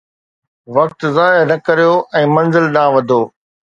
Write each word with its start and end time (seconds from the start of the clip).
وقت 0.77 0.99
ضايع 1.17 1.43
نه 1.51 1.61
ڪريو 1.67 1.95
۽ 2.25 2.27
منزل 2.37 2.71
ڏانهن 2.77 2.95
وڌو. 3.01 3.25